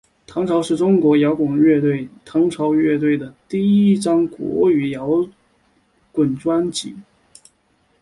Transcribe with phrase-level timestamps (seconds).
[0.25, 5.29] 唐朝是中国摇滚乐队唐朝乐队的第一张国语摇
[6.11, 6.95] 滚专辑。